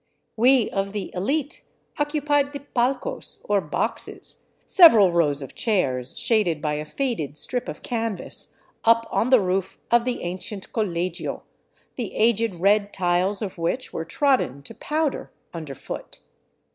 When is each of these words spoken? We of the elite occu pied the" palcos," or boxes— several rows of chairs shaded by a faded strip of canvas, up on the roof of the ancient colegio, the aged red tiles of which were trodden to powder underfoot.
We 0.35 0.67
of 0.71 0.93
the 0.93 1.13
elite 1.13 1.63
occu 1.99 2.25
pied 2.25 2.53
the" 2.53 2.59
palcos," 2.75 3.37
or 3.43 3.61
boxes— 3.61 4.41
several 4.65 5.11
rows 5.11 5.43
of 5.43 5.53
chairs 5.53 6.17
shaded 6.17 6.59
by 6.59 6.73
a 6.73 6.85
faded 6.85 7.37
strip 7.37 7.69
of 7.69 7.83
canvas, 7.83 8.55
up 8.83 9.07
on 9.11 9.29
the 9.29 9.39
roof 9.39 9.77
of 9.91 10.03
the 10.05 10.23
ancient 10.23 10.73
colegio, 10.73 11.43
the 11.97 12.15
aged 12.15 12.55
red 12.55 12.91
tiles 12.91 13.43
of 13.43 13.59
which 13.59 13.93
were 13.93 14.03
trodden 14.03 14.63
to 14.63 14.73
powder 14.73 15.31
underfoot. 15.53 16.21